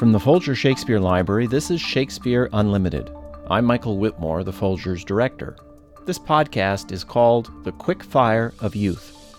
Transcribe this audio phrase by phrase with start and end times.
[0.00, 3.10] From the Folger Shakespeare Library, this is Shakespeare Unlimited.
[3.50, 5.56] I'm Michael Whitmore, the Folger's director.
[6.06, 9.36] This podcast is called The Quick Fire of Youth.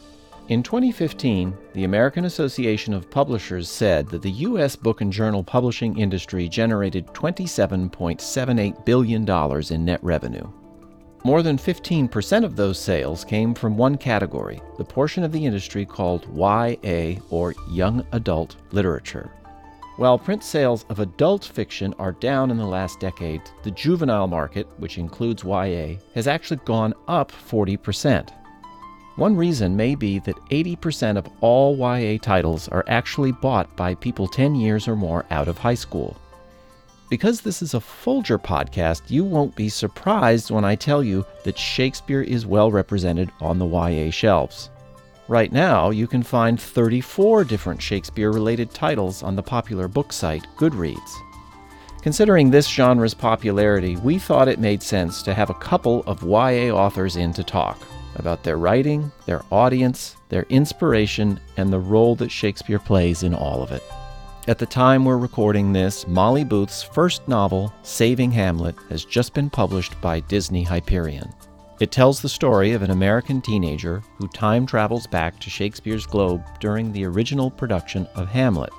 [0.50, 4.76] In 2015, the American Association of Publishers said that the U.S.
[4.76, 10.48] book and journal publishing industry generated $27.78 billion in net revenue.
[11.24, 15.88] More than 15% of those sales came from one category, the portion of the industry
[15.88, 19.32] called YA or Young Adult Literature.
[20.02, 24.68] While print sales of adult fiction are down in the last decade, the juvenile market,
[24.77, 28.32] which includes YA, has actually gone up 40%.
[29.18, 34.27] One reason may be that 80% of all YA titles are actually bought by people
[34.27, 36.18] 10 years or more out of high school.
[37.12, 41.60] Because this is a Folger podcast, you won't be surprised when I tell you that
[41.60, 44.71] Shakespeare is well represented on the YA shelves.
[45.31, 50.45] Right now, you can find 34 different Shakespeare related titles on the popular book site
[50.57, 51.21] Goodreads.
[52.01, 56.76] Considering this genre's popularity, we thought it made sense to have a couple of YA
[56.76, 57.79] authors in to talk
[58.15, 63.63] about their writing, their audience, their inspiration, and the role that Shakespeare plays in all
[63.63, 63.84] of it.
[64.49, 69.49] At the time we're recording this, Molly Booth's first novel, Saving Hamlet, has just been
[69.49, 71.33] published by Disney Hyperion.
[71.81, 76.43] It tells the story of an American teenager who time travels back to Shakespeare's Globe
[76.59, 78.71] during the original production of Hamlet.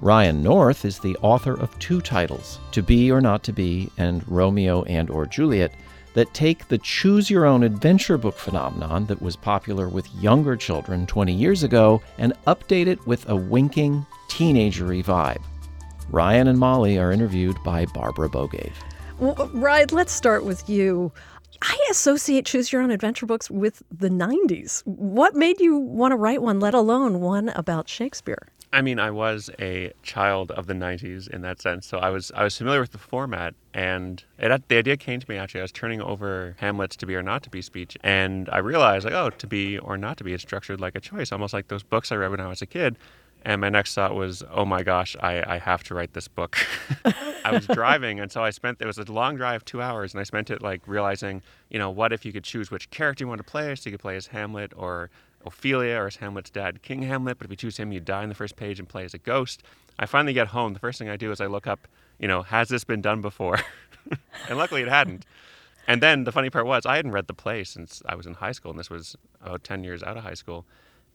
[0.00, 4.26] Ryan North is the author of two titles, To Be or Not to Be and
[4.26, 5.74] Romeo and or Juliet,
[6.14, 11.06] that take the choose your own adventure book phenomenon that was popular with younger children
[11.06, 15.42] 20 years ago and update it with a winking, teenagery vibe.
[16.08, 18.72] Ryan and Molly are interviewed by Barbara Bogaev.
[19.18, 21.12] Well, Ryan, let's start with you.
[21.62, 24.82] I associate Choose Your Own Adventure books with the 90s.
[24.86, 28.48] What made you want to write one, let alone one about Shakespeare?
[28.72, 32.30] I mean, I was a child of the '90s in that sense, so I was
[32.36, 35.60] I was familiar with the format, and it, the idea came to me actually.
[35.60, 39.04] I was turning over Hamlet's "To Be or Not to Be" speech, and I realized
[39.04, 41.66] like, oh, "To Be or Not to Be" is structured like a choice, almost like
[41.66, 42.96] those books I read when I was a kid.
[43.42, 46.58] And my next thought was, oh my gosh, I, I have to write this book.
[47.44, 50.20] I was driving, and so I spent, it was a long drive, two hours, and
[50.20, 53.28] I spent it like realizing, you know, what if you could choose which character you
[53.28, 53.74] want to play?
[53.74, 55.10] So you could play as Hamlet or
[55.46, 57.38] Ophelia or as Hamlet's dad, King Hamlet.
[57.38, 59.18] But if you choose him, you die on the first page and play as a
[59.18, 59.62] ghost.
[59.98, 60.74] I finally get home.
[60.74, 63.22] The first thing I do is I look up, you know, has this been done
[63.22, 63.58] before?
[64.48, 65.24] and luckily it hadn't.
[65.86, 68.34] And then the funny part was, I hadn't read the play since I was in
[68.34, 70.66] high school, and this was about 10 years out of high school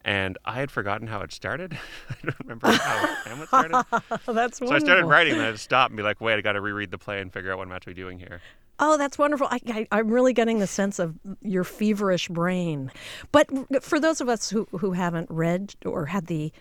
[0.06, 1.74] and I had forgotten how it started.
[2.10, 3.72] I don't remember how Hamlet started.
[3.92, 4.68] that's wonderful.
[4.68, 6.54] So I started writing, and I had to stop and be like, "Wait, I got
[6.54, 8.40] to reread the play and figure out what I'm actually doing here."
[8.78, 9.48] Oh, that's wonderful.
[9.50, 12.92] I, am really getting the sense of your feverish brain.
[13.32, 13.50] But
[13.82, 16.52] for those of us who, who haven't read or had the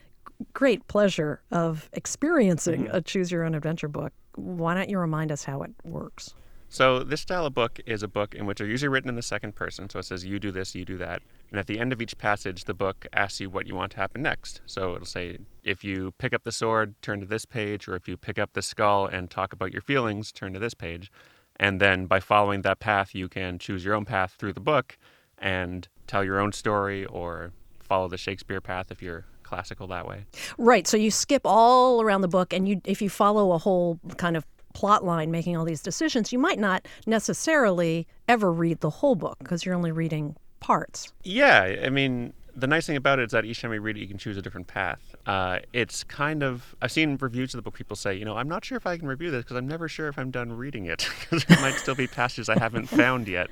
[0.52, 2.96] great pleasure of experiencing mm-hmm.
[2.96, 6.34] a choose your own adventure book, why don't you remind us how it works?
[6.68, 9.22] So, this style of book is a book in which are usually written in the
[9.22, 9.88] second person.
[9.90, 11.22] So, it says, you do this, you do that.
[11.54, 13.98] And at the end of each passage, the book asks you what you want to
[13.98, 14.60] happen next.
[14.66, 18.08] So, it'll say, if you pick up the sword, turn to this page, or if
[18.08, 21.12] you pick up the skull and talk about your feelings, turn to this page.
[21.54, 24.98] And then by following that path, you can choose your own path through the book
[25.38, 30.24] and tell your own story or follow the Shakespeare path if you're classical that way.
[30.58, 30.88] Right.
[30.88, 34.36] So you skip all around the book and you if you follow a whole kind
[34.36, 39.14] of plot line making all these decisions, you might not necessarily ever read the whole
[39.14, 40.34] book because you're only reading
[40.64, 41.12] parts.
[41.22, 44.00] Yeah, I mean, the nice thing about it is that each time you read it,
[44.00, 45.14] you can choose a different path.
[45.26, 47.74] Uh, it's kind of I've seen reviews of the book.
[47.74, 49.88] People say, you know, I'm not sure if I can review this because I'm never
[49.88, 53.28] sure if I'm done reading it because there might still be passages I haven't found
[53.28, 53.50] yet.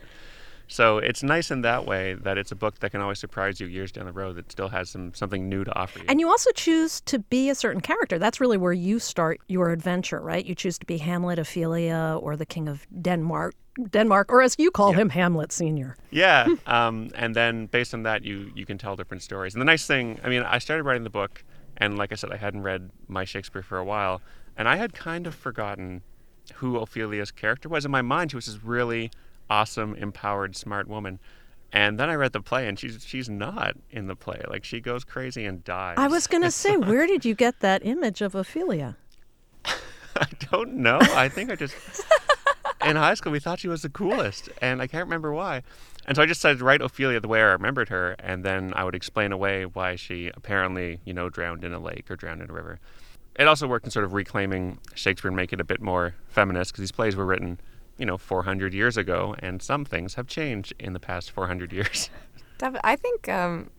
[0.73, 3.67] So it's nice in that way that it's a book that can always surprise you
[3.67, 6.07] years down the road that still has some something new to offer you.
[6.09, 8.19] And you also choose to be a certain character.
[8.19, 10.43] That's really where you start your adventure, right?
[10.43, 13.55] You choose to be Hamlet, Ophelia, or the King of Denmark.
[13.91, 15.01] Denmark, or as you call yeah.
[15.01, 15.95] him, Hamlet Senior.
[16.11, 19.55] Yeah, um, and then based on that, you you can tell different stories.
[19.55, 21.45] And the nice thing, I mean, I started writing the book,
[21.77, 24.23] and like I said, I hadn't read my Shakespeare for a while,
[24.57, 26.01] and I had kind of forgotten
[26.55, 27.85] who Ophelia's character was.
[27.85, 29.11] In my mind, she was this really
[29.53, 31.19] awesome, empowered, smart woman.
[31.75, 34.43] And then I read the play, and she's she's not in the play.
[34.49, 35.97] Like she goes crazy and dies.
[35.99, 38.97] I was gonna say, where did you get that image of Ophelia?
[39.65, 40.99] I don't know.
[41.01, 41.75] I think I just
[42.85, 45.63] in high school we thought she was the coolest, and I can't remember why.
[46.05, 48.73] And so I just decided to write Ophelia the way I remembered her, and then
[48.75, 52.43] I would explain away why she apparently, you know, drowned in a lake or drowned
[52.43, 52.81] in a river.
[53.39, 56.73] It also worked in sort of reclaiming Shakespeare and make it a bit more feminist
[56.73, 57.61] because these plays were written
[57.99, 62.11] you know 400 years ago and some things have changed in the past 400 years
[62.85, 63.71] i think um,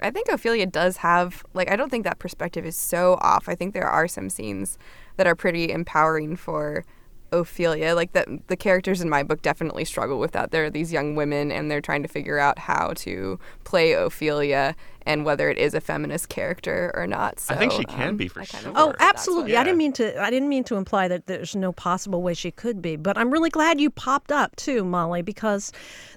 [0.00, 3.48] I think Ophelia does have like I don't think that perspective is so off.
[3.48, 4.78] I think there are some scenes
[5.16, 6.84] that are pretty empowering for
[7.32, 7.94] Ophelia.
[7.94, 10.50] Like the the characters in my book definitely struggle with that.
[10.50, 14.74] They're these young women and they're trying to figure out how to play Ophelia
[15.08, 17.38] and whether it is a feminist character or not.
[17.38, 18.70] So, I think she can um, be for I kind sure.
[18.72, 19.52] of Oh, worry that that's absolutely.
[19.52, 20.20] what- I didn't mean to.
[20.20, 22.96] I didn't mean to imply that there's no possible way she could be.
[22.96, 25.72] But I'm really glad you popped up too, Molly, because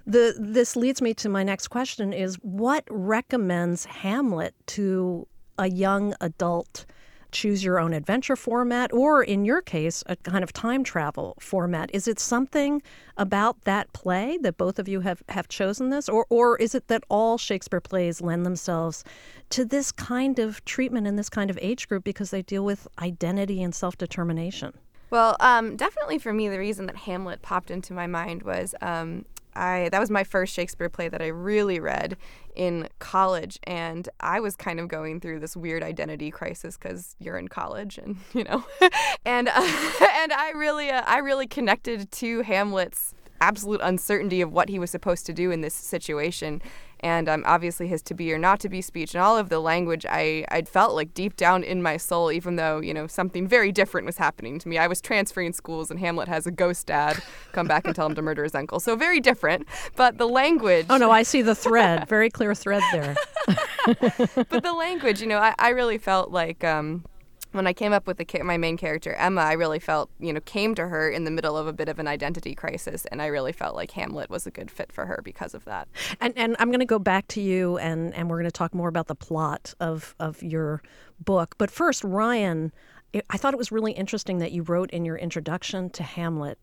[0.07, 5.27] the this leads me to my next question: is what recommends Hamlet to
[5.57, 6.85] a young adult?
[7.31, 11.89] Choose your own adventure format, or in your case, a kind of time travel format.
[11.93, 12.81] Is it something
[13.17, 16.87] about that play that both of you have, have chosen this, or or is it
[16.87, 19.03] that all Shakespeare plays lend themselves
[19.51, 22.87] to this kind of treatment in this kind of age group because they deal with
[22.99, 24.73] identity and self determination?
[25.09, 29.25] Well, um, definitely for me, the reason that Hamlet popped into my mind was um,
[29.59, 32.17] I that was my first Shakespeare play that I really read
[32.55, 37.37] in college, and I was kind of going through this weird identity crisis because you're
[37.37, 38.63] in college, and you know,
[39.25, 39.51] and uh,
[40.15, 44.91] and I really uh, I really connected to Hamlet's absolute uncertainty of what he was
[44.91, 46.61] supposed to do in this situation
[47.01, 49.59] and um, obviously his to be or not to be speech and all of the
[49.59, 53.47] language I, I'd felt like deep down in my soul even though you know something
[53.47, 54.77] very different was happening to me.
[54.77, 58.15] I was transferring schools and hamlet has a ghost dad come back and tell him
[58.15, 58.79] to murder his uncle.
[58.79, 62.83] So very different but the language Oh no, I see the thread, very clear thread
[62.91, 63.15] there.
[63.85, 67.05] but the language, you know, I, I really felt like um,
[67.51, 70.39] when I came up with the my main character Emma, I really felt you know
[70.41, 73.27] came to her in the middle of a bit of an identity crisis, and I
[73.27, 75.87] really felt like Hamlet was a good fit for her because of that.
[76.21, 78.73] And and I'm going to go back to you, and and we're going to talk
[78.73, 80.81] more about the plot of of your
[81.19, 81.55] book.
[81.57, 82.71] But first, Ryan,
[83.29, 86.59] I thought it was really interesting that you wrote in your introduction to Hamlet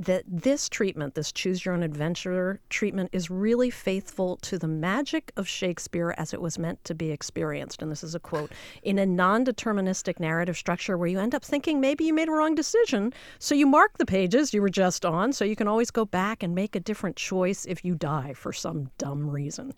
[0.00, 5.30] that this treatment, this choose your own adventure treatment, is really faithful to the magic
[5.36, 7.82] of Shakespeare as it was meant to be experienced.
[7.82, 8.52] And this is a quote
[8.82, 12.32] in a non deterministic narrative structure where you end up thinking maybe you made a
[12.32, 13.12] wrong decision.
[13.38, 16.42] So you mark the pages you were just on, so you can always go back
[16.42, 19.74] and make a different choice if you die for some dumb reason.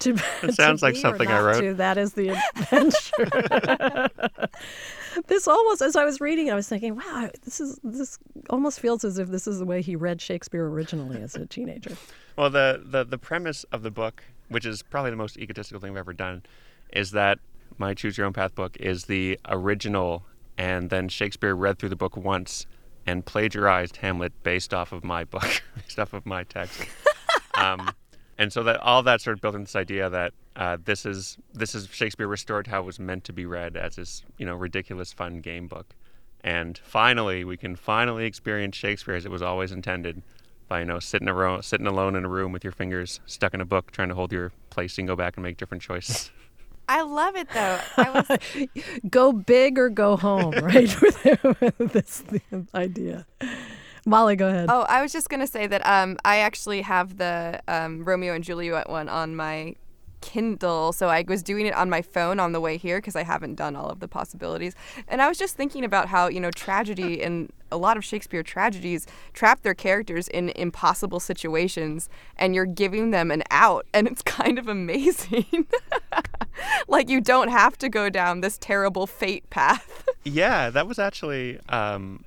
[0.00, 1.60] To, to sounds like something I wrote.
[1.60, 4.08] to, that is the adventure.
[5.26, 8.18] this almost as I was reading, I was thinking, wow, this is this
[8.50, 11.96] almost feels as if this is the way he read Shakespeare originally as a teenager.
[12.36, 15.92] Well, the, the, the premise of the book, which is probably the most egotistical thing
[15.92, 16.42] I've ever done,
[16.92, 17.38] is that
[17.78, 20.24] my Choose Your Own Path book is the original,
[20.58, 22.66] and then Shakespeare read through the book once
[23.06, 26.82] and plagiarized Hamlet based off of my book, based off of my text.
[27.54, 27.90] um,
[28.38, 31.38] and so that all that sort of built into this idea that uh, this is
[31.52, 34.54] this is Shakespeare restored how it was meant to be read as this you know
[34.54, 35.94] ridiculous fun game book,
[36.42, 40.22] and finally we can finally experience Shakespeare as it was always intended,
[40.68, 43.60] by you know sitting aro- sitting alone in a room with your fingers stuck in
[43.60, 46.30] a book trying to hold your place and go back and make different choices.
[46.88, 47.80] I love it though.
[47.96, 48.38] I was
[49.10, 51.00] Go big or go home, right?
[51.00, 51.24] with,
[51.78, 52.22] with this
[52.74, 53.26] idea.
[54.06, 54.66] Molly, go ahead.
[54.70, 58.44] Oh, I was just gonna say that um, I actually have the um, Romeo and
[58.44, 59.74] Juliet one on my
[60.20, 63.24] Kindle, so I was doing it on my phone on the way here because I
[63.24, 64.74] haven't done all of the possibilities.
[65.08, 68.44] And I was just thinking about how you know tragedy and a lot of Shakespeare
[68.44, 74.22] tragedies trap their characters in impossible situations, and you're giving them an out, and it's
[74.38, 75.66] kind of amazing.
[76.88, 80.04] like you don't have to go down this terrible fate path.
[80.22, 81.58] yeah, that was actually.
[81.70, 82.24] Um,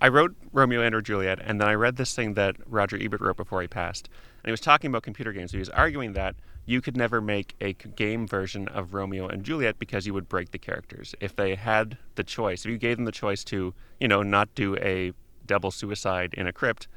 [0.00, 3.22] I wrote Romeo and or Juliet, and then I read this thing that Roger Ebert
[3.22, 5.52] wrote before he passed, and he was talking about computer games.
[5.52, 6.36] He was arguing that
[6.66, 10.50] you could never make a game version of Romeo and Juliet because you would break
[10.50, 11.14] the characters.
[11.20, 14.54] If they had the choice, if you gave them the choice to, you know, not
[14.54, 15.12] do a
[15.46, 16.88] double suicide in a crypt,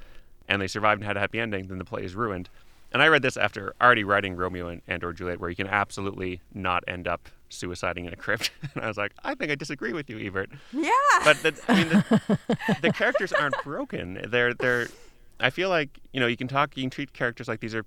[0.49, 2.49] and they survived and had a happy ending, then the play is ruined.
[2.91, 5.67] And I read this after already writing Romeo and, and or Juliet, where you can
[5.67, 8.51] absolutely not end up suiciding in a crypt.
[8.73, 10.49] and I was like, I think I disagree with you, Ebert.
[10.71, 10.91] yeah.
[11.23, 12.39] But the, I mean, the,
[12.81, 14.21] the characters aren't broken.
[14.27, 14.87] They're they're.
[15.39, 16.75] I feel like you know you can talk.
[16.75, 17.85] You can treat characters like these are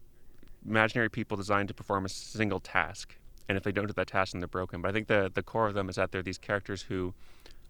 [0.67, 3.17] imaginary people designed to perform a single task,
[3.49, 4.81] and if they don't do that task, then they're broken.
[4.83, 7.15] But I think the the core of them is that they're these characters who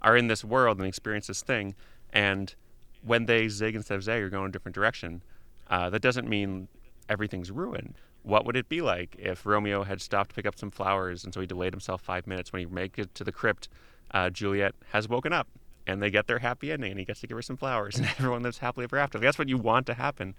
[0.01, 1.75] are in this world and experience this thing,
[2.13, 2.55] and
[3.03, 5.23] when they zig instead of zag or go in a different direction,
[5.69, 6.69] uh, that doesn't mean
[7.09, 7.95] everything's ruined.
[8.23, 11.35] What would it be like if Romeo had stopped to pick up some flowers and
[11.35, 12.53] so he delayed himself five minutes?
[12.53, 13.69] When he makes it to the crypt,
[14.13, 15.49] uh, Juliet has woken up
[15.87, 18.07] and they get their happy ending and he gets to give her some flowers and
[18.19, 19.19] everyone lives happily ever after.
[19.19, 20.35] That's what you want to happen.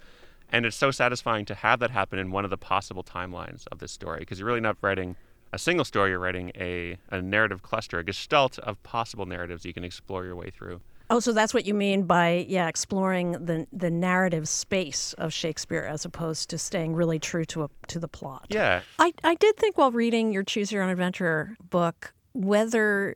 [0.51, 3.79] And it's so satisfying to have that happen in one of the possible timelines of
[3.79, 5.15] this story because you're really not writing
[5.51, 9.73] a single story, you're writing a, a narrative cluster, a gestalt of possible narratives you
[9.73, 10.81] can explore your way through.
[11.09, 15.83] Oh, so that's what you mean by yeah, exploring the the narrative space of Shakespeare
[15.83, 18.47] as opposed to staying really true to a to the plot.
[18.49, 18.81] Yeah.
[18.99, 23.15] I I did think while reading your Choose Your Own Adventure book whether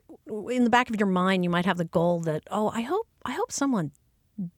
[0.50, 3.08] in the back of your mind you might have the goal that oh, I hope
[3.24, 3.92] I hope someone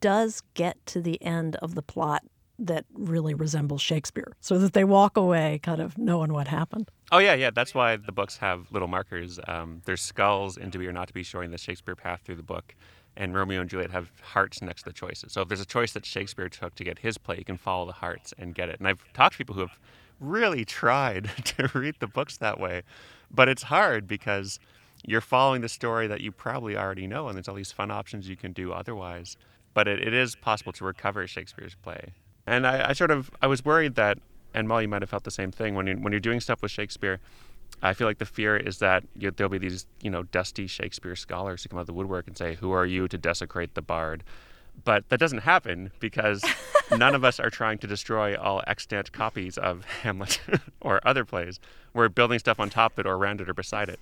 [0.01, 2.23] does get to the end of the plot
[2.59, 6.91] that really resembles Shakespeare so that they walk away kind of knowing what happened.
[7.11, 7.51] Oh yeah, yeah.
[7.51, 9.41] That's why the books have little markers.
[9.49, 12.37] Um, there's skulls in To Be or Not to Be showing the Shakespeare path through
[12.37, 12.75] the book,
[13.17, 15.33] and Romeo and Juliet have hearts next to the choices.
[15.33, 17.87] So if there's a choice that Shakespeare took to get his play, you can follow
[17.87, 18.79] the hearts and get it.
[18.79, 19.79] And I've talked to people who have
[20.21, 22.83] really tried to read the books that way,
[23.31, 24.59] but it's hard because
[25.05, 28.29] you're following the story that you probably already know, and there's all these fun options
[28.29, 29.37] you can do otherwise.
[29.73, 32.13] But it, it is possible to recover Shakespeare's play.
[32.47, 34.19] And I, I sort of I was worried that
[34.55, 36.71] and Molly might have felt the same thing when you when you're doing stuff with
[36.71, 37.21] Shakespeare.
[37.83, 41.17] I feel like the fear is that you, there'll be these you know dusty Shakespeare
[41.17, 43.83] scholars who come out of the woodwork and say, "Who are you to desecrate the
[43.83, 44.23] bard?"
[44.85, 46.45] But that doesn't happen because
[46.97, 50.41] none of us are trying to destroy all extant copies of Hamlet
[50.81, 51.61] or other plays.
[51.93, 54.01] We're building stuff on top of it or around it or beside it,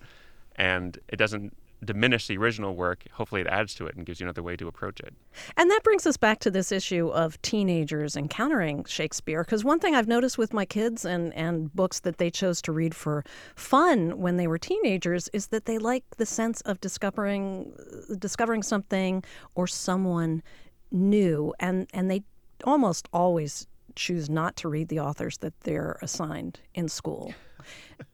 [0.56, 3.04] and it doesn't diminish the original work.
[3.12, 5.14] Hopefully, it adds to it and gives you another way to approach it.
[5.56, 9.44] And that brings us back to this issue of teenagers encountering Shakespeare.
[9.44, 12.72] Because one thing I've noticed with my kids and, and books that they chose to
[12.72, 17.72] read for fun when they were teenagers is that they like the sense of discovering
[18.18, 19.22] discovering something
[19.54, 20.42] or someone
[20.90, 22.22] new, and and they
[22.64, 27.34] almost always choose not to read the authors that they're assigned in school.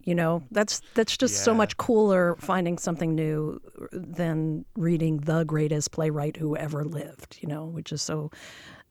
[0.05, 3.61] You know, that's that's just so much cooler finding something new
[3.93, 7.39] than reading the greatest playwright who ever lived.
[7.41, 8.31] You know, which is so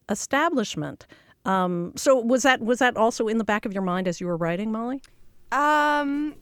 [0.10, 1.06] establishment.
[1.46, 4.28] Um, so was that was that also in the back of your mind as you
[4.28, 5.02] were writing, Molly?
[5.52, 6.36] Um,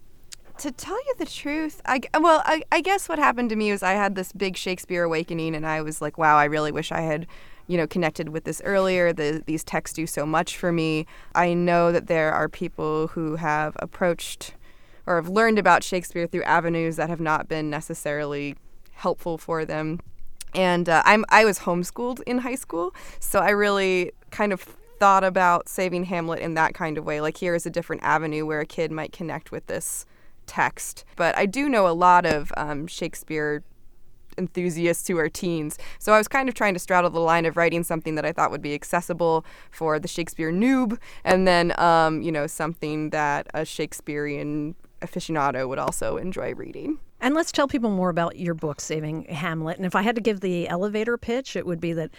[0.60, 3.72] to tell you the truth, I g- well, I, I guess what happened to me
[3.72, 6.92] was I had this big Shakespeare awakening, and I was like, wow, I really wish
[6.92, 7.28] I had,
[7.72, 9.14] you know, connected with this earlier.
[9.14, 11.06] The, these texts do so much for me.
[11.34, 14.56] I know that there are people who have approached
[15.08, 18.58] or have learned about Shakespeare through avenues that have not been necessarily
[18.92, 20.02] helpful for them.
[20.54, 24.60] And uh, I'm I was homeschooled in high school, so I really kind of
[25.00, 27.22] thought about saving Hamlet in that kind of way.
[27.22, 30.06] Like here is a different avenue where a kid might connect with this
[30.46, 31.06] text.
[31.16, 33.64] But I do know a lot of um, Shakespeare
[34.42, 35.78] enthusiasts who are teens.
[36.00, 38.34] So I was kind of trying to straddle the line of writing something that I
[38.34, 43.48] thought would be accessible for the Shakespeare noob, and then um, you know something that
[43.54, 47.00] a Shakespearean aficionado would also enjoy reading.
[47.20, 49.78] And let's tell people more about your book, Saving Hamlet.
[49.78, 52.10] And if I had to give the elevator pitch, it would be that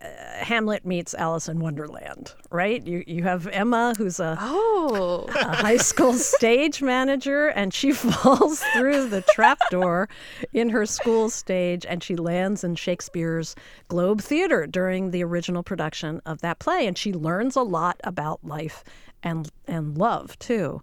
[0.00, 2.84] Uh, Hamlet meets Alice in Wonderland, right?
[2.86, 5.26] You you have Emma, who's a Oh.
[5.34, 10.08] a high school stage manager and she falls through the trapdoor
[10.52, 13.54] in her school stage and she lands in Shakespeare's
[13.88, 18.44] Globe Theater during the original production of that play and she learns a lot about
[18.44, 18.84] life
[19.22, 20.82] and and love too.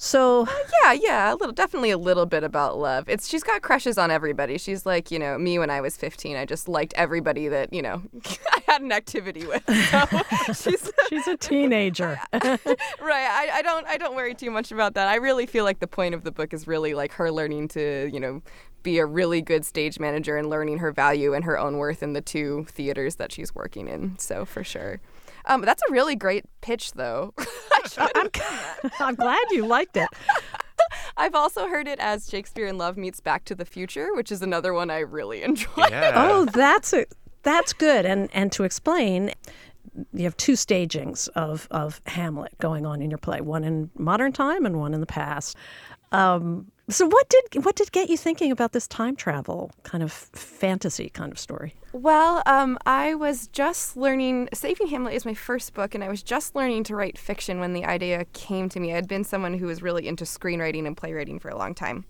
[0.00, 0.52] So uh,
[0.84, 3.08] Yeah, yeah, a little, definitely a little bit about love.
[3.08, 4.56] It's she's got crushes on everybody.
[4.56, 6.36] She's like, you know, me when I was 15.
[6.36, 8.02] I just liked everybody that you know
[8.52, 9.62] I had an activity with.
[10.56, 12.18] So she's she's a teenager.
[12.32, 12.54] right.
[13.02, 15.08] I, I don't I don't worry too much about that.
[15.08, 18.08] I really feel like the point of the book is really like her learning to
[18.12, 18.40] you know
[18.84, 22.12] be a really good stage manager and learning her value and her own worth in
[22.12, 24.16] the two theaters that she's working in.
[24.18, 25.00] So for sure.
[25.48, 27.34] Um, that's a really great pitch, though.
[27.98, 28.30] I I'm,
[29.00, 30.08] I'm glad you liked it.
[31.16, 34.42] I've also heard it as Shakespeare in Love meets Back to the Future, which is
[34.42, 35.86] another one I really enjoy.
[35.90, 36.12] Yeah.
[36.14, 37.06] Oh, that's a,
[37.42, 38.06] that's good.
[38.06, 39.32] And and to explain,
[40.12, 44.32] you have two stagings of of Hamlet going on in your play, one in modern
[44.32, 45.56] time and one in the past.
[46.12, 50.12] Um, so what did what did get you thinking about this time travel kind of
[50.12, 51.74] fantasy kind of story?
[51.92, 54.48] Well, um, I was just learning.
[54.54, 57.72] Saving Hamlet is my first book, and I was just learning to write fiction when
[57.72, 58.94] the idea came to me.
[58.94, 62.04] I'd been someone who was really into screenwriting and playwriting for a long time.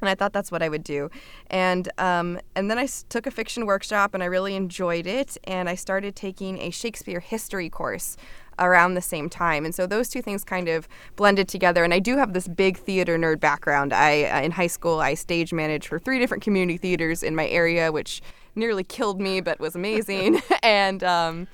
[0.00, 1.10] And I thought that's what I would do,
[1.48, 5.36] and um, and then I took a fiction workshop, and I really enjoyed it.
[5.44, 8.16] And I started taking a Shakespeare history course
[8.58, 11.84] around the same time, and so those two things kind of blended together.
[11.84, 13.92] And I do have this big theater nerd background.
[13.92, 17.48] I uh, in high school I stage managed for three different community theaters in my
[17.48, 18.22] area, which
[18.54, 20.40] nearly killed me, but was amazing.
[20.62, 21.48] and um,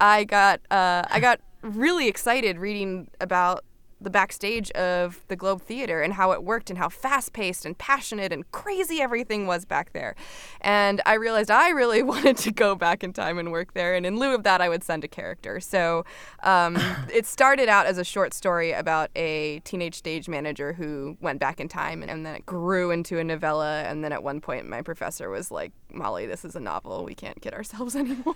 [0.00, 3.64] I got uh, I got really excited reading about
[4.00, 7.76] the backstage of the Globe Theater and how it worked and how fast paced and
[7.76, 10.14] passionate and crazy everything was back there.
[10.60, 13.94] And I realized I really wanted to go back in time and work there.
[13.94, 15.60] And in lieu of that, I would send a character.
[15.60, 16.04] So
[16.42, 16.78] um,
[17.12, 21.60] it started out as a short story about a teenage stage manager who went back
[21.60, 23.82] in time, and, and then it grew into a novella.
[23.82, 27.04] And then at one point, my professor was like, Molly, this is a novel.
[27.04, 28.34] We can't kid ourselves anymore.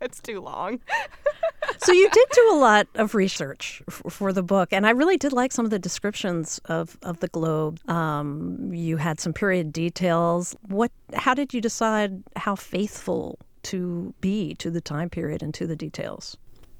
[0.00, 0.80] it's too long.
[1.80, 5.16] So you did do a lot of research f- for the book, and I really
[5.16, 7.80] did like some of the descriptions of, of the globe.
[7.88, 10.56] Um, you had some period details.
[10.66, 10.90] What?
[11.14, 15.76] How did you decide how faithful to be to the time period and to the
[15.76, 16.36] details?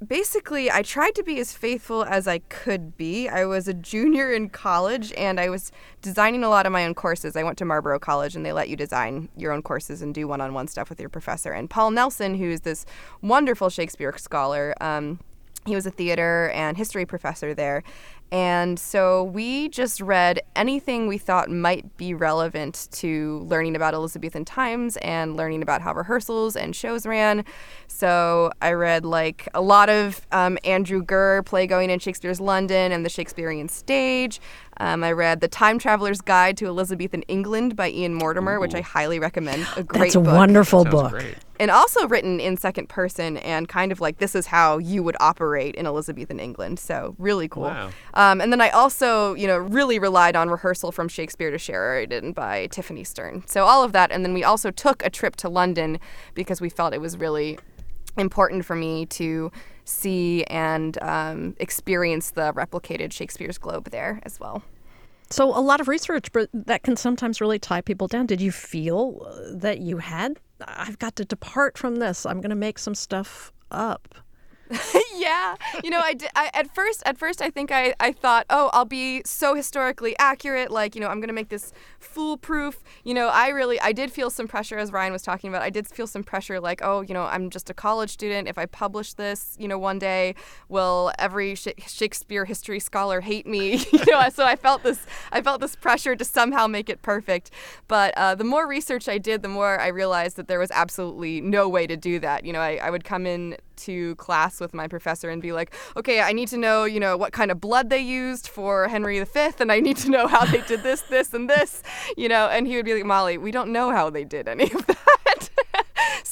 [0.07, 3.29] Basically, I tried to be as faithful as I could be.
[3.29, 6.95] I was a junior in college and I was designing a lot of my own
[6.95, 7.35] courses.
[7.35, 10.29] I went to Marlboro College and they let you design your own courses and do
[10.29, 11.51] one on one stuff with your professor.
[11.51, 12.87] And Paul Nelson, who's this
[13.23, 15.19] wonderful Shakespeare scholar, um,
[15.67, 17.83] he was a theater and history professor there.
[18.31, 24.45] And so we just read anything we thought might be relevant to learning about Elizabethan
[24.45, 27.45] times and learning about how rehearsals and shows ran.
[27.87, 33.05] So I read like a lot of um, Andrew Gurr playgoing in Shakespeare's London and
[33.05, 34.41] the Shakespearean stage.
[34.81, 38.61] Um, I read The Time Traveler's Guide to Elizabethan England by Ian Mortimer, Ooh.
[38.61, 39.67] which I highly recommend.
[39.77, 40.35] A great That's a book.
[40.35, 41.13] wonderful book.
[41.13, 41.37] Great.
[41.61, 45.17] And also written in second person and kind of like this is how you would
[45.19, 46.79] operate in Elizabethan England.
[46.79, 47.65] So really cool.
[47.65, 47.91] Wow.
[48.15, 52.33] Um, and then I also, you know, really relied on rehearsal from Shakespeare to Sheridan
[52.33, 53.43] by Tiffany Stern.
[53.47, 54.13] So all of that.
[54.13, 55.99] And then we also took a trip to London
[56.35, 57.59] because we felt it was really
[58.17, 59.51] important for me to
[59.89, 64.63] see and um, experience the replicated Shakespeare's Globe there as well.
[65.31, 68.27] So, a lot of research, but that can sometimes really tie people down.
[68.27, 72.25] Did you feel uh, that you had, I've got to depart from this?
[72.25, 74.15] I'm going to make some stuff up.
[75.17, 78.47] yeah, you know, I, did, I at first at first I think I, I thought,
[78.51, 82.83] oh, I'll be so historically accurate, like you know, I'm gonna make this foolproof.
[83.05, 85.63] You know, I really I did feel some pressure as Ryan was talking about.
[85.63, 88.49] I did feel some pressure, like oh, you know, I'm just a college student.
[88.49, 90.35] If I publish this, you know, one day,
[90.69, 93.77] will every Sh- Shakespeare history scholar hate me?
[93.93, 97.51] you know, so I felt this I felt this pressure to somehow make it perfect.
[97.87, 101.41] But uh, the more research I did, the more I realized that there was absolutely
[101.41, 102.45] no way to do that.
[102.45, 105.75] You know, I, I would come in to class with my professor and be like,
[105.97, 109.23] okay, I need to know, you know, what kind of blood they used for Henry
[109.23, 111.83] V, and I need to know how they did this, this, and this,
[112.17, 114.65] you know, and he would be like, Molly, we don't know how they did any
[114.65, 115.18] of that.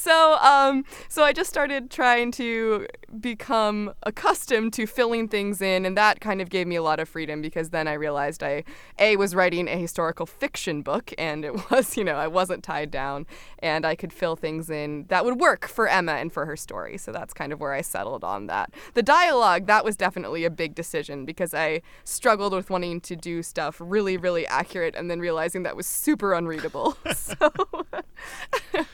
[0.07, 2.87] So um, so I just started trying to
[3.19, 7.09] become accustomed to filling things in, and that kind of gave me a lot of
[7.09, 8.63] freedom because then I realized I
[8.99, 12.89] a was writing a historical fiction book, and it was you know I wasn't tied
[12.89, 13.25] down,
[13.59, 16.97] and I could fill things in that would work for Emma and for her story.
[16.97, 18.73] So that's kind of where I settled on that.
[18.93, 23.43] The dialogue that was definitely a big decision because I struggled with wanting to do
[23.43, 26.97] stuff really really accurate, and then realizing that was super unreadable.
[27.13, 27.51] so.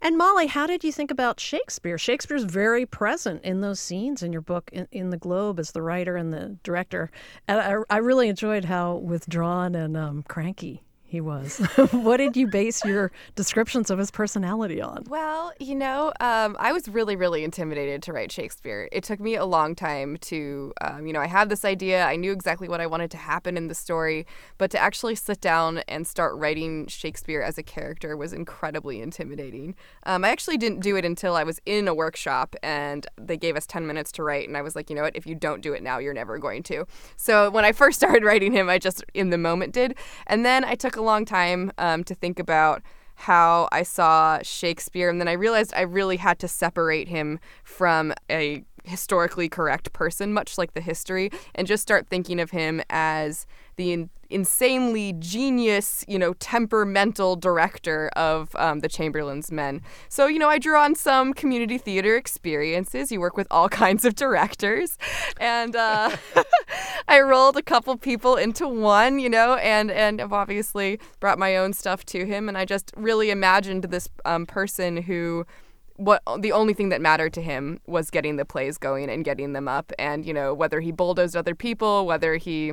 [0.00, 1.98] And Molly, how did you think about Shakespeare?
[1.98, 5.82] Shakespeare's very present in those scenes in your book, in, in the Globe, as the
[5.82, 7.10] writer and the director.
[7.48, 11.56] And I, I really enjoyed how withdrawn and um, cranky he was.
[11.90, 15.04] what did you base your descriptions of his personality on?
[15.08, 18.90] Well, you know, um, I was really, really intimidated to write Shakespeare.
[18.92, 22.04] It took me a long time to, um, you know, I had this idea.
[22.04, 24.26] I knew exactly what I wanted to happen in the story,
[24.58, 29.76] but to actually sit down and start writing Shakespeare as a character was incredibly intimidating.
[30.04, 33.56] Um, I actually didn't do it until I was in a workshop and they gave
[33.56, 34.46] us 10 minutes to write.
[34.46, 35.16] And I was like, you know what?
[35.16, 36.84] If you don't do it now, you're never going to.
[37.16, 39.96] So when I first started writing him, I just in the moment did.
[40.26, 42.82] And then I took a long time um, to think about
[43.14, 48.12] how I saw Shakespeare, and then I realized I really had to separate him from
[48.30, 53.46] a historically correct person, much like the history, and just start thinking of him as
[53.76, 59.80] the in- insanely genius, you know, temperamental director of um, the Chamberlain's Men.
[60.08, 63.10] So, you know, I drew on some community theater experiences.
[63.10, 64.98] You work with all kinds of directors,
[65.40, 66.16] and uh,
[67.08, 71.56] I rolled a couple people into one, you know, and and I've obviously brought my
[71.56, 75.46] own stuff to him, and I just really imagined this um, person who
[75.98, 79.52] what the only thing that mattered to him was getting the plays going and getting
[79.52, 82.72] them up and you know whether he bulldozed other people whether he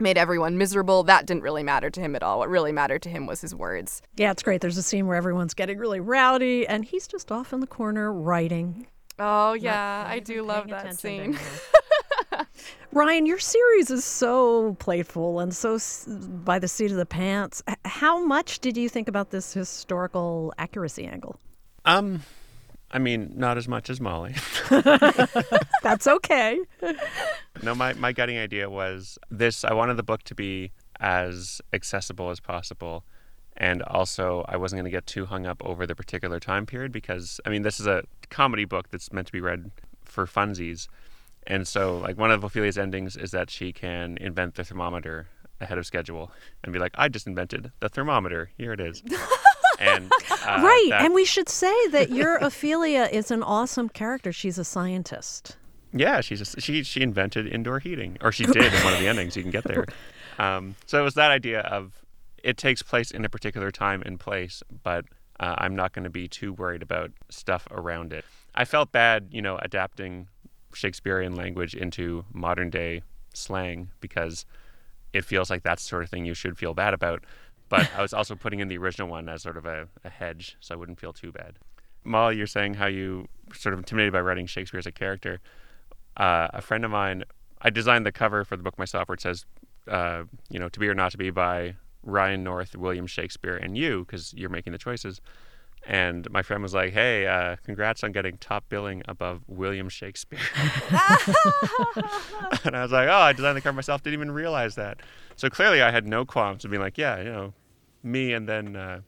[0.00, 1.02] made everyone miserable.
[1.02, 2.38] That didn't really matter to him at all.
[2.38, 4.02] What really mattered to him was his words.
[4.16, 4.60] Yeah, it's great.
[4.60, 8.12] There's a scene where everyone's getting really rowdy and he's just off in the corner
[8.12, 8.86] writing.
[9.18, 10.04] Oh, yeah.
[10.06, 11.38] I do love that scene.
[12.92, 15.78] Ryan, your series is so playful and so
[16.44, 17.62] by the seat of the pants.
[17.84, 21.36] How much did you think about this historical accuracy angle?
[21.84, 22.22] Um,
[22.92, 24.34] I mean, not as much as Molly.
[25.82, 26.58] That's okay.
[27.62, 32.30] no, my, my guiding idea was this I wanted the book to be as accessible
[32.30, 33.04] as possible.
[33.56, 36.92] And also, I wasn't going to get too hung up over the particular time period
[36.92, 39.70] because, I mean, this is a comedy book that's meant to be read
[40.04, 40.88] for funsies.
[41.46, 45.28] And so, like, one of Ophelia's endings is that she can invent the thermometer
[45.60, 46.32] ahead of schedule
[46.64, 48.50] and be like, I just invented the thermometer.
[48.56, 49.02] Here it is.
[49.80, 51.04] and uh, right, that...
[51.04, 54.32] and we should say that your Ophelia is an awesome character.
[54.32, 55.56] She's a scientist.
[55.92, 59.08] Yeah, she's a, she she invented indoor heating, or she did in one of the
[59.08, 59.36] endings.
[59.36, 59.86] You can get there.
[60.38, 61.92] Um, so it was that idea of
[62.42, 65.04] it takes place in a particular time and place, but
[65.38, 68.24] uh, I'm not going to be too worried about stuff around it.
[68.54, 70.28] I felt bad, you know, adapting
[70.72, 73.02] Shakespearean language into modern day
[73.34, 74.46] slang because
[75.12, 77.24] it feels like that's the sort of thing you should feel bad about.
[77.70, 80.56] But I was also putting in the original one as sort of a, a hedge,
[80.60, 81.54] so I wouldn't feel too bad.
[82.04, 85.40] Molly, you're saying how you sort of intimidated by writing Shakespeare as a character.
[86.16, 87.24] Uh, a friend of mine,
[87.62, 89.46] I designed the cover for the book myself, where it says,
[89.88, 93.78] uh, you know, "To Be or Not to Be" by Ryan North, William Shakespeare, and
[93.78, 95.20] you, because you're making the choices.
[95.86, 100.40] And my friend was like, "Hey, uh, congrats on getting top billing above William Shakespeare."
[102.64, 104.02] and I was like, "Oh, I designed the cover myself.
[104.02, 105.00] Didn't even realize that."
[105.36, 107.54] So clearly, I had no qualms of being like, "Yeah, you know,
[108.02, 109.00] me and then uh,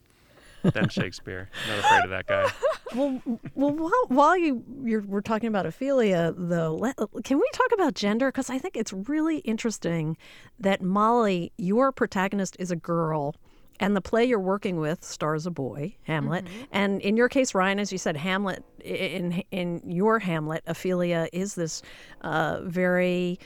[0.63, 1.49] then Shakespeare.
[1.67, 2.51] Not afraid of that guy."
[2.95, 3.19] Well,
[3.55, 7.95] well, while, while you you're, we're talking about Ophelia, though, let, can we talk about
[7.95, 8.27] gender?
[8.27, 10.15] Because I think it's really interesting
[10.59, 13.35] that Molly, your protagonist, is a girl
[13.79, 16.45] and the play you're working with stars a boy, Hamlet.
[16.45, 16.63] Mm-hmm.
[16.71, 21.55] And in your case, Ryan, as you said, Hamlet in in your Hamlet, Ophelia is
[21.55, 21.81] this
[22.21, 23.39] uh, very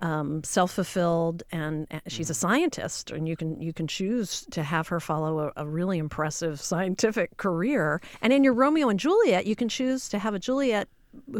[0.00, 2.38] um, self-fulfilled, and she's a mm-hmm.
[2.38, 6.60] scientist, and you can you can choose to have her follow a, a, really impressive
[6.60, 8.00] scientific career.
[8.22, 10.88] And in your Romeo and Juliet, you can choose to have a Juliet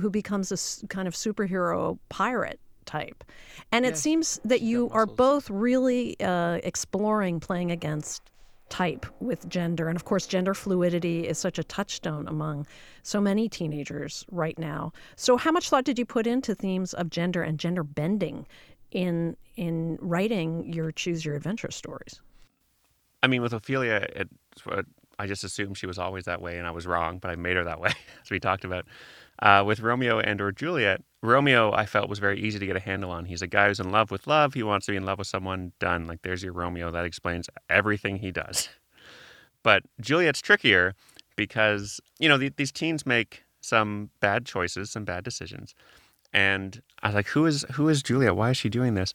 [0.01, 3.23] who becomes a kind of superhero pirate type.
[3.71, 8.23] And it seems that you are both really uh, exploring playing against
[8.69, 9.89] type with gender.
[9.89, 12.67] And of course, gender fluidity is such a touchstone among
[13.03, 14.93] so many teenagers right now.
[15.17, 18.47] So, how much thought did you put into themes of gender and gender bending
[18.91, 22.21] in in writing your choose your adventure stories?
[23.23, 24.29] I mean, with Ophelia, it,
[25.19, 27.19] I just assumed she was always that way, and I was wrong.
[27.19, 28.87] But I made her that way, as we talked about.
[29.41, 32.81] Uh, with Romeo and or Juliet, Romeo I felt was very easy to get a
[32.81, 33.25] handle on.
[33.25, 34.55] He's a guy who's in love with love.
[34.55, 35.73] He wants to be in love with someone.
[35.81, 36.07] Done.
[36.07, 36.91] Like there's your Romeo.
[36.91, 38.69] That explains everything he does.
[39.65, 40.95] But Juliet's trickier
[41.37, 45.75] because you know the, these teens make some bad choices, some bad decisions,
[46.33, 48.37] and I was like, who is who is Juliet?
[48.37, 49.13] Why is she doing this?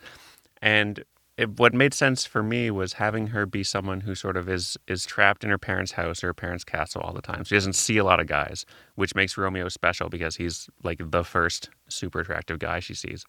[0.62, 1.04] And
[1.38, 4.78] it, what made sense for me was having her be someone who sort of is
[4.88, 7.44] is trapped in her parents' house or her parents' castle all the time.
[7.44, 8.66] She doesn't see a lot of guys,
[8.96, 13.26] which makes Romeo special because he's like the first super attractive guy she sees.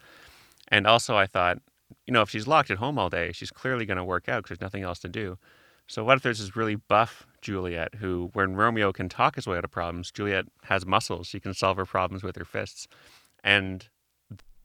[0.69, 1.59] And also, I thought,
[2.07, 4.43] you know, if she's locked at home all day, she's clearly going to work out
[4.43, 5.39] because there's nothing else to do.
[5.87, 9.59] So what if there's this really buff Juliet who, when Romeo can talk his way
[9.59, 11.27] out of problems, Juliet has muscles.
[11.27, 12.89] She can solve her problems with her fists,
[13.43, 13.87] and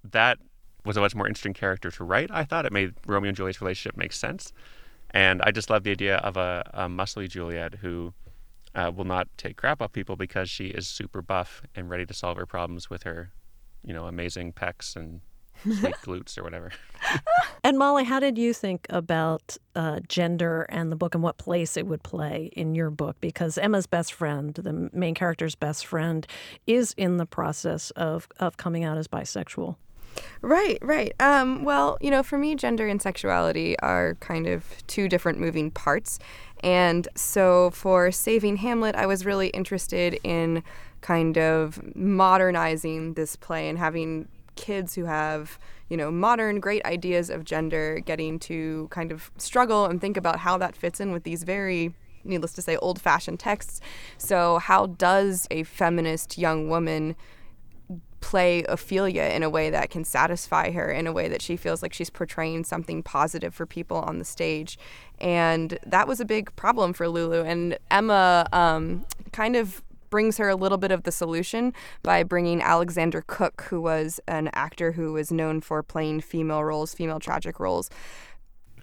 [0.04, 0.40] that
[0.86, 2.30] was a much more interesting character to write.
[2.32, 4.54] I thought it made Romeo and Juliet's relationship make sense,
[5.12, 8.14] and I just love the idea of a, a muscly Juliet who
[8.76, 12.14] uh, will not take crap off people because she is super buff and ready to
[12.14, 13.32] solve her problems with her,
[13.84, 15.22] you know, amazing pecs and
[15.64, 16.72] sweet glutes or whatever.
[17.64, 21.78] and Molly, how did you think about uh, gender and the book and what place
[21.78, 23.18] it would play in your book?
[23.20, 26.28] Because Emma's best friend, the main character's best friend,
[26.68, 29.76] is in the process of, of coming out as bisexual.
[30.42, 31.14] Right, right.
[31.20, 35.70] Um, well, you know, for me, gender and sexuality are kind of two different moving
[35.72, 36.20] parts.
[36.64, 40.64] And so for Saving Hamlet, I was really interested in
[41.02, 47.30] kind of modernizing this play and having kids who have you know modern great ideas
[47.30, 51.24] of gender getting to kind of struggle and think about how that fits in with
[51.24, 51.94] these very
[52.26, 53.80] needless to say old fashioned texts
[54.18, 57.16] so how does a feminist young woman
[58.22, 61.82] play Ophelia in a way that can satisfy her, in a way that she feels
[61.82, 64.78] like she's portraying something positive for people on the stage.
[65.20, 67.44] And that was a big problem for Lulu.
[67.44, 72.62] And Emma um, kind of brings her a little bit of the solution by bringing
[72.62, 77.60] Alexander Cooke, who was an actor who was known for playing female roles, female tragic
[77.60, 77.90] roles.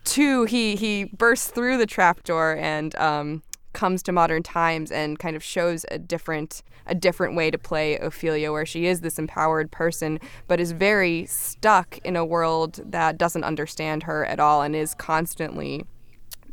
[0.05, 3.42] Two, he he bursts through the trapdoor and um,
[3.76, 7.98] comes to modern times and kind of shows a different a different way to play
[7.98, 13.18] Ophelia where she is this empowered person but is very stuck in a world that
[13.18, 15.84] doesn't understand her at all and is constantly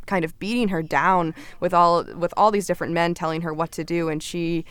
[0.06, 3.72] kind of beating her down with all with all these different men telling her what
[3.72, 4.10] to do.
[4.10, 4.66] And she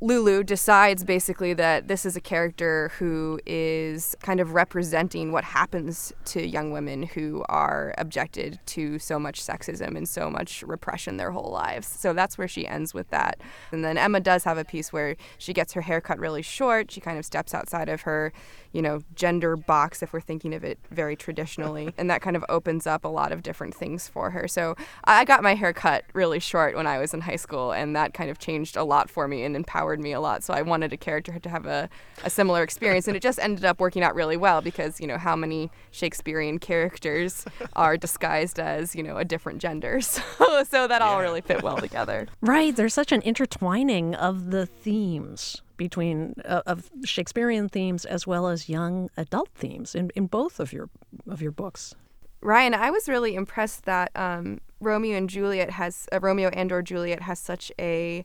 [0.00, 6.12] Lulu decides basically that this is a character who is kind of representing what happens
[6.26, 11.30] to young women who are objected to so much sexism and so much repression their
[11.30, 11.86] whole lives.
[11.86, 13.40] So that's where she ends with that.
[13.72, 16.90] And then Emma does have a piece where she gets her hair cut really short.
[16.90, 18.32] She kind of steps outside of her,
[18.72, 21.92] you know, gender box if we're thinking of it very traditionally.
[21.98, 24.46] and that kind of opens up a lot of different things for her.
[24.48, 27.94] So I got my hair cut really short when I was in high school, and
[27.96, 30.42] that kind of changed a lot for me and empowered me a lot.
[30.42, 31.88] So I wanted a character to have a,
[32.24, 33.08] a similar experience.
[33.08, 36.58] And it just ended up working out really well because, you know, how many Shakespearean
[36.58, 40.00] characters are disguised as, you know, a different gender.
[40.16, 42.26] So, so that all really fit well together.
[42.40, 42.74] Right.
[42.74, 48.68] There's such an intertwining of the themes between uh, of Shakespearean themes as well as
[48.68, 50.88] young adult themes in, in both of your
[51.28, 51.94] of your books.
[52.40, 56.82] Ryan, I was really impressed that um, Romeo and Juliet has uh, Romeo and or
[56.82, 58.24] Juliet has such a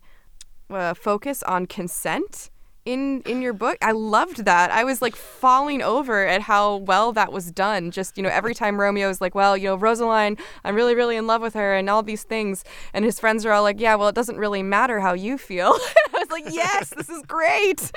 [0.70, 2.50] uh, focus on consent
[2.86, 3.78] in in your book.
[3.82, 4.72] I loved that.
[4.72, 7.92] I was like falling over at how well that was done.
[7.92, 11.28] Just you know, every time Romeo's like, "Well, you know, Rosaline, I'm really really in
[11.28, 12.64] love with her," and all these things,
[12.94, 15.74] and his friends are all like, "Yeah, well, it doesn't really matter how you feel."
[16.14, 17.92] I was like, "Yes, this is great."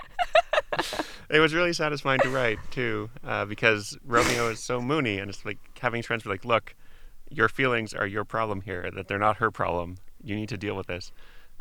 [1.31, 5.44] it was really satisfying to write too, uh, because Romeo is so moony, and it's
[5.44, 6.75] like having friends be like, "Look,
[7.31, 8.90] your feelings are your problem here.
[8.94, 9.97] That they're not her problem.
[10.23, 11.11] You need to deal with this."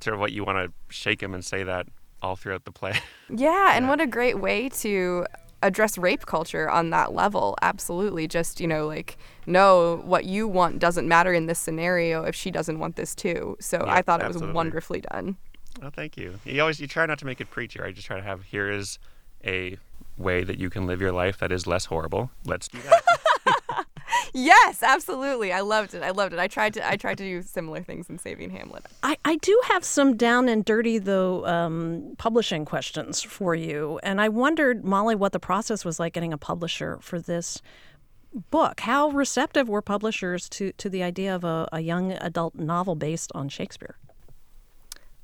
[0.02, 1.88] Sort of what you want to shake him and say that
[2.24, 2.94] all throughout the play.
[3.36, 5.26] Yeah, and what a great way to
[5.64, 7.56] address rape culture on that level.
[7.64, 8.28] Absolutely.
[8.28, 12.52] Just, you know, like, no, what you want doesn't matter in this scenario if she
[12.52, 13.58] doesn't want this too.
[13.60, 14.50] So Yeah, I thought it absolutely.
[14.50, 15.38] was wonderfully done.
[15.82, 16.40] Oh, thank you.
[16.46, 17.80] You always you try not to make it preachy.
[17.80, 17.96] Right?
[17.96, 19.00] just try to have here is
[19.44, 19.78] a
[20.18, 22.30] way that you can live your life that is less horrible.
[22.46, 23.04] Let's do that.
[24.34, 25.52] Yes, absolutely.
[25.52, 26.04] I loved it.
[26.04, 26.40] I loved it.
[26.40, 28.86] I tried to I tried to do similar things in Saving Hamlet.
[29.04, 34.20] I, I do have some down and dirty though um, publishing questions for you, and
[34.20, 37.62] I wondered, Molly, what the process was like getting a publisher for this
[38.50, 38.80] book.
[38.82, 43.32] How receptive were publishers to to the idea of a, a young adult novel based
[43.36, 43.98] on Shakespeare?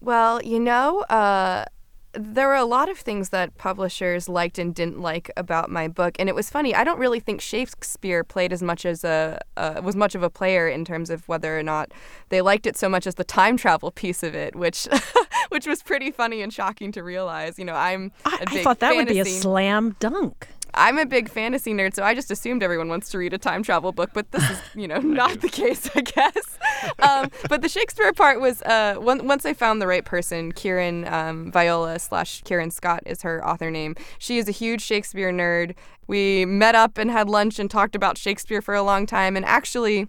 [0.01, 1.65] Well, you know, uh,
[2.13, 6.15] there were a lot of things that publishers liked and didn't like about my book,
[6.17, 6.73] and it was funny.
[6.73, 10.29] I don't really think Shakespeare played as much as a uh, was much of a
[10.29, 11.91] player in terms of whether or not
[12.29, 14.87] they liked it so much as the time travel piece of it, which
[15.49, 17.59] which was pretty funny and shocking to realize.
[17.59, 20.47] You know, I'm a I, I thought that would be a slam dunk.
[20.73, 23.63] I'm a big fantasy nerd, so I just assumed everyone wants to read a time
[23.63, 26.57] travel book, but this is, you know, not the case, I guess.
[26.99, 31.05] Um, but the Shakespeare part was uh, one, once I found the right person, Kieran
[31.07, 33.95] um, Viola slash Kieran Scott is her author name.
[34.17, 35.75] She is a huge Shakespeare nerd.
[36.07, 39.45] We met up and had lunch and talked about Shakespeare for a long time, and
[39.45, 40.07] actually.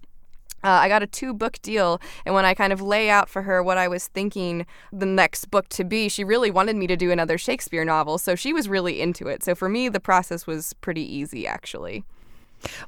[0.63, 3.43] Uh, I got a two book deal, and when I kind of lay out for
[3.43, 6.97] her what I was thinking the next book to be, she really wanted me to
[6.97, 8.19] do another Shakespeare novel.
[8.19, 9.43] So she was really into it.
[9.43, 12.05] So for me, the process was pretty easy, actually.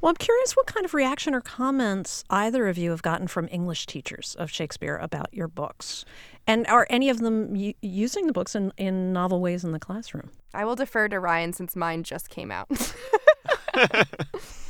[0.00, 3.48] Well, I'm curious what kind of reaction or comments either of you have gotten from
[3.50, 6.04] English teachers of Shakespeare about your books.
[6.46, 9.78] And are any of them u- using the books in, in novel ways in the
[9.78, 10.30] classroom?
[10.52, 12.68] I will defer to Ryan since mine just came out.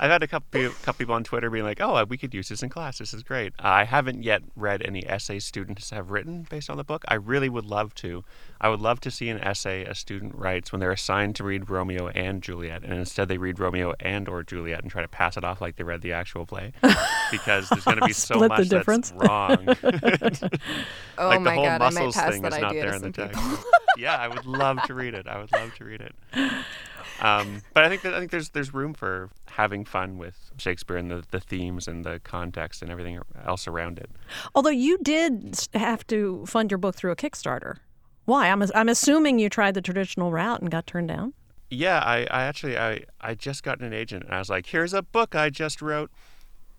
[0.00, 2.48] I've had a couple people, couple people on Twitter being like, "Oh, we could use
[2.48, 2.98] this in class.
[2.98, 6.84] This is great." I haven't yet read any essays students have written based on the
[6.84, 7.04] book.
[7.08, 8.24] I really would love to.
[8.60, 11.70] I would love to see an essay a student writes when they're assigned to read
[11.70, 15.36] Romeo and Juliet, and instead they read Romeo and or Juliet and try to pass
[15.36, 16.72] it off like they read the actual play,
[17.30, 19.10] because there's going to be so Split the much difference.
[19.10, 19.68] that's wrong.
[21.18, 22.82] oh like my the whole god, I might muscles pass thing that is not idea
[22.82, 23.40] there to in the some text.
[23.40, 23.64] people.
[23.98, 25.26] yeah, I would love to read it.
[25.28, 26.14] I would love to read it.
[27.20, 30.96] Um, but I think that I think there's there's room for having fun with Shakespeare
[30.96, 34.10] and the, the themes and the context and everything else around it.
[34.54, 37.78] Although you did have to fund your book through a Kickstarter.
[38.24, 38.48] Why?
[38.48, 41.34] I'm, I'm assuming you tried the traditional route and got turned down.
[41.70, 44.94] Yeah, I, I actually I, I just got an agent and I was like, here's
[44.94, 46.10] a book I just wrote,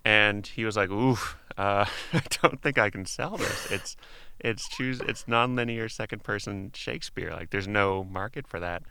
[0.03, 3.71] and he was like, oof, uh, I don't think I can sell this.
[3.71, 3.97] It's
[4.39, 7.31] it's choose it's nonlinear second person Shakespeare.
[7.31, 8.83] Like there's no market for that.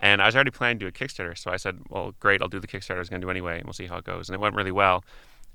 [0.00, 2.48] And I was already planning to do a Kickstarter, so I said, well, great, I'll
[2.48, 4.28] do the Kickstarter I was going to do anyway, and we'll see how it goes.
[4.28, 5.04] And it went really well.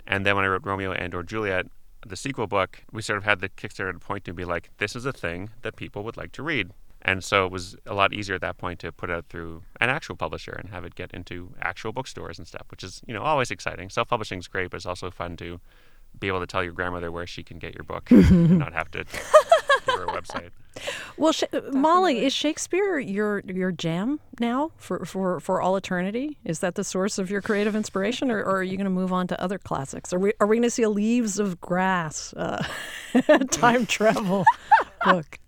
[0.06, 1.66] And then when I wrote Romeo and or Juliet,
[2.06, 4.96] the sequel book, we sort of had the Kickstarter to point to be like, this
[4.96, 6.70] is a thing that people would like to read.
[7.02, 9.64] And so it was a lot easier at that point to put it out through
[9.82, 13.14] an actual publisher and have it get into actual bookstores and stuff, which is, you
[13.14, 13.90] know, always exciting.
[13.90, 15.60] Self-publishing is great, but it's also fun to
[16.20, 18.90] be able to tell your grandmother where she can get your book and not have
[18.92, 20.50] to give her a website.
[21.16, 26.38] Well, Sh- Molly, is Shakespeare your your jam now for, for, for all eternity?
[26.44, 29.14] Is that the source of your creative inspiration, or, or are you going to move
[29.14, 30.12] on to other classics?
[30.12, 32.62] Are we are we going to see a Leaves of Grass uh,
[33.52, 34.44] time travel
[35.06, 35.40] book?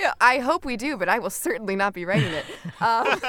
[0.00, 2.46] Yeah, I hope we do, but I will certainly not be writing it.
[2.80, 3.20] Um,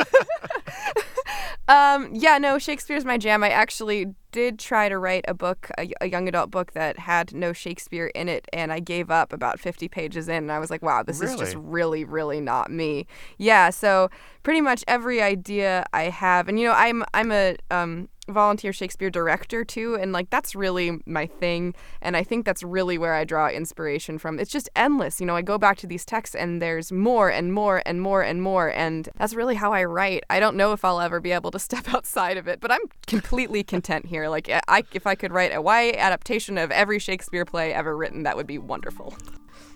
[1.74, 3.44] um, yeah, no, Shakespeare's my jam.
[3.44, 7.34] I actually did try to write a book, a, a, young adult book that had
[7.34, 10.70] no Shakespeare in it, and I gave up about 50 pages in, and I was
[10.70, 11.34] like, wow, this really?
[11.34, 13.08] is just really, really not me.
[13.38, 14.10] Yeah, so
[14.44, 19.10] pretty much every idea I have, and you know, I'm I'm a um, volunteer Shakespeare
[19.10, 23.24] director too, and like that's really my thing, and I think that's really where I
[23.24, 24.40] draw inspiration from.
[24.40, 25.36] It's just endless, you know.
[25.36, 28.70] I go back to these texts, and there's more and more and more and more,
[28.72, 30.24] and that's really how I write.
[30.30, 32.82] I don't know if I'll ever be able to step outside of it, but I'm
[33.08, 34.28] completely content here.
[34.30, 38.24] Like, I if I could write a YA adaptation of every Shakespeare play ever written,
[38.24, 39.16] that would be wonderful.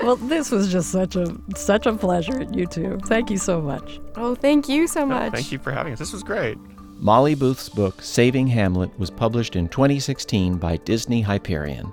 [0.00, 2.98] well, this was just such a such a pleasure, you two.
[3.06, 4.00] Thank you so much.
[4.16, 5.32] Oh, thank you so much.
[5.32, 5.98] No, thank you for having us.
[5.98, 6.58] This was great.
[7.00, 11.92] Molly Booth's book, Saving Hamlet, was published in 2016 by Disney Hyperion.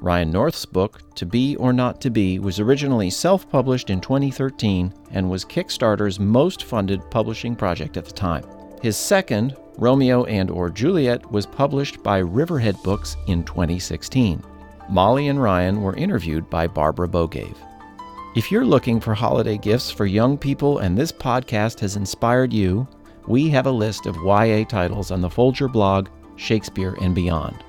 [0.00, 4.94] Ryan North's book, To Be or Not to Be, was originally self published in 2013
[5.10, 8.44] and was Kickstarter's most funded publishing project at the time.
[8.80, 14.40] His second, Romeo and or Juliet, was published by Riverhead Books in 2016.
[14.88, 17.54] Molly and Ryan were interviewed by Barbara Bogaev.
[18.34, 22.88] If you're looking for holiday gifts for young people and this podcast has inspired you,
[23.26, 27.62] we have a list of YA titles on the Folger blog, Shakespeare and Beyond.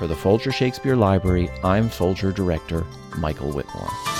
[0.00, 2.86] For the Folger Shakespeare Library, I'm Folger Director
[3.18, 4.19] Michael Whitmore.